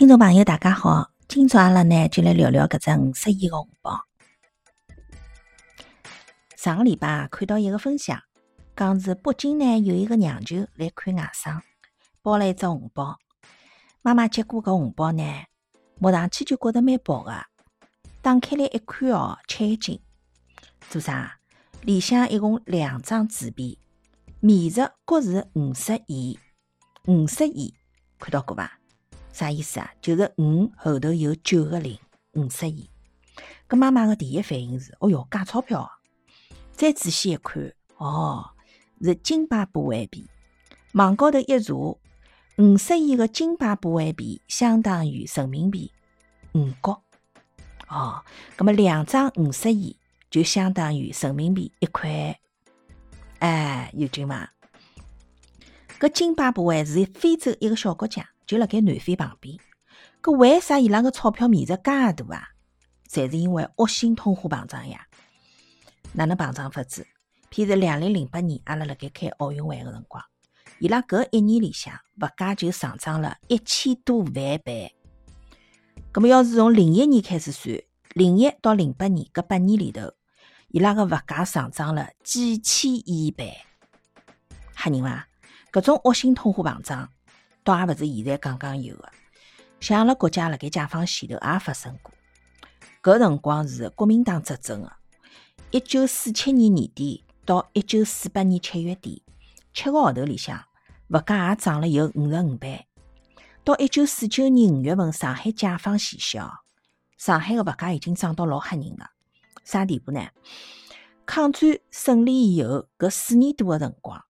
[0.00, 1.10] 听众朋友，大家好！
[1.28, 4.02] 今朝阿拉呢就来聊聊搿只五十亿个红包。
[6.56, 8.18] 上个礼拜看到一个分享，
[8.74, 11.60] 讲是北京呢有一个娘舅来看外甥，
[12.22, 13.18] 包了一只红包。
[14.00, 15.22] 妈妈接过搿红包呢，
[15.98, 17.34] 摸上去就觉得蛮薄个，
[18.22, 20.00] 打开来一看哦，吃一惊。
[20.88, 21.36] 做啥？
[21.82, 23.78] 里向一共两张纸币，
[24.40, 26.38] 面值各是五十亿，
[27.04, 27.74] 五十亿，
[28.18, 28.79] 看到过伐？
[29.32, 29.90] 啥意思啊？
[30.00, 31.98] 就是五后头有九个零，
[32.32, 32.88] 五十亿。
[33.68, 35.90] 搿妈妈个第一反应是：哦哟，假钞票！
[36.72, 38.50] 再仔细一看，哦，
[39.00, 40.26] 是金巴布韦币。
[40.92, 41.74] 网高头一查，
[42.58, 45.92] 五十亿个金巴布韦币相当于人民币
[46.52, 47.02] 五角。
[47.88, 48.24] 哦，
[48.56, 49.96] 葛么两张五十亿
[50.30, 52.38] 就相当于人民币一块。
[53.38, 54.52] 哎，有劲伐？
[56.00, 58.28] 搿金巴布韦是非洲一个小国家。
[58.50, 59.56] 就辣盖南非旁边，
[60.20, 62.48] 搿为啥伊拉个钞票面值介大啊？
[63.08, 65.06] 侪是因为恶性通货膨胀呀！
[66.14, 67.06] 哪能膨胀法子？
[67.48, 70.20] 譬如两零零八年，阿拉辣盖开奥运会个辰光，
[70.80, 74.96] 伊拉搿一年里向物价就上涨了一千多万倍。
[76.10, 77.80] 葛末要是从零一年开始算，
[78.14, 80.12] 零一到零八年搿八年里头，
[80.70, 83.56] 伊拉个物价上涨了几千亿倍，
[84.74, 85.28] 吓人伐？
[85.70, 87.08] 搿种恶性通货膨胀。
[87.62, 89.12] 倒也勿是现在刚刚有的，
[89.80, 92.12] 像阿拉国家辣盖解放前头也发生过。
[93.02, 94.92] 搿辰光是国民党执政的，
[95.70, 99.22] 一九四七年年底到一九四八年七月底，
[99.72, 100.62] 七个号头里向，
[101.08, 102.86] 物价也涨了有五十五倍。
[103.64, 106.50] 到一九四九年五月份，上海解放前夕哦，
[107.16, 109.10] 上海个物价已经涨到老吓人了。
[109.64, 110.28] 啥地步呢？
[111.24, 114.24] 抗战胜利以后搿四年多个辰光，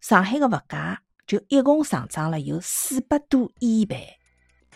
[0.00, 1.02] 上海个物价。
[1.26, 4.16] 就一共上涨了有四百多亿倍，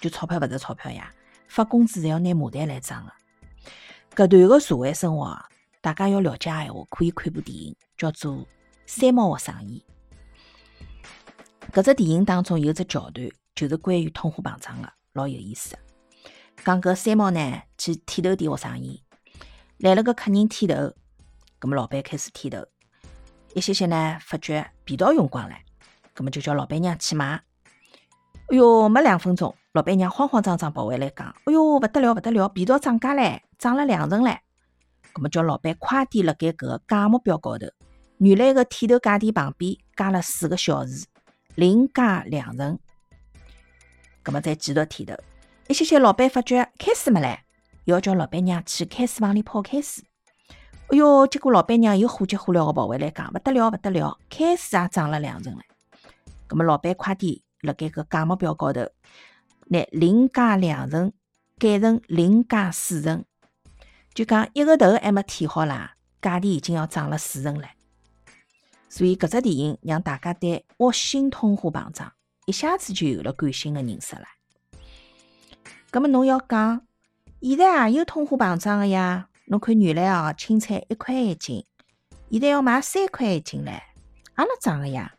[0.00, 1.14] 就钞票勿是钞票呀，
[1.46, 3.12] 发工资侪要拿麻袋来装个。
[4.16, 5.40] 搿段个社会生活，
[5.80, 8.34] 大家要了解闲话，可以看部电影，叫做
[8.84, 9.84] 《三毛学生意》。
[11.72, 15.78] 搿只电影当中有只桥段，就是关于通货膨胀个，老有意思。
[16.64, 19.00] 讲搿三毛呢去剃头店学生意，
[19.78, 20.74] 来了个客人剃头，
[21.60, 22.66] 搿么老板开始剃头，
[23.54, 25.54] 一歇歇呢，发觉皮刀用光了。
[26.20, 27.42] 那么就叫老板娘去买。
[28.48, 34.36] 哎哟，没两分钟，老板娘慌慌张张跑回来讲：“哎哟，不得了，不得了，皮套涨价唻，涨了两成唻。”
[35.16, 37.66] 那么叫老板快点辣盖搿个价目表高头，
[38.18, 41.06] 原来个剃头价钿旁边加了四个小时，
[41.54, 42.78] 另加两成。
[44.22, 45.14] 那么再继续剃头，
[45.68, 47.38] 一歇歇，老板发觉开水没唻，
[47.86, 50.04] 要叫老板娘去开水房里泡开水。
[50.88, 55.60] 哎哟，结果老板娘又火急火燎个跑回来讲：“不得了，不得了，开水也涨了两成唻。”
[56.50, 58.80] 咁么，老板快点辣盖搿价目表高头，
[59.68, 61.12] 拿零加两成
[61.58, 63.24] 改成零加四成，
[64.12, 67.68] 就讲一个头还没剃好啦，价钿已经要涨了四成了。
[68.88, 72.12] 所以，搿只电影让大家对恶性通货膨胀
[72.46, 74.24] 一下子就有了感性的认识了。
[75.92, 76.82] 咁么，侬要讲，
[77.40, 79.28] 现在也有通货膨胀个呀？
[79.46, 81.64] 侬看原来哦，青菜一块一斤，
[82.28, 83.80] 现在要卖三块一斤唻，也
[84.38, 85.14] 能涨个呀？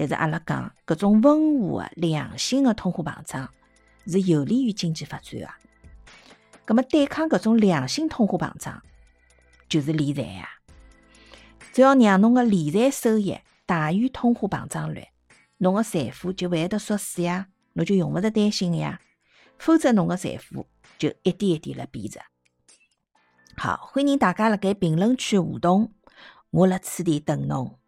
[0.00, 3.46] 但是阿拉讲，搿种温和的良性的通货膨胀
[4.06, 5.50] 是有利于经济发展的。
[6.64, 8.82] 葛么对抗搿种良性通货膨胀，
[9.68, 10.48] 就是理财呀。
[11.74, 15.08] 只要让侬个理财收益大于通货膨胀率，
[15.58, 19.02] 侬个财富就勿会得缩水呀，侬就用勿着担心呀。
[19.58, 22.18] 否则侬个财富就一点一点辣贬值。
[23.58, 25.92] 好，欢迎大家辣盖评论区互动，
[26.52, 27.78] 我辣此地等侬。